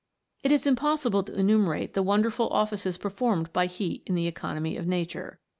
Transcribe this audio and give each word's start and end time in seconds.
It 0.41 0.51
is 0.51 0.65
impossible 0.65 1.21
to 1.21 1.39
emimerate 1.39 1.93
the 1.93 2.01
wonderful 2.01 2.49
offices 2.49 2.97
performed 2.97 3.53
by 3.53 3.67
heat 3.67 4.01
in 4.07 4.15
the 4.15 4.25
economy 4.25 4.75
of 4.75 4.87
nature. 4.87 5.39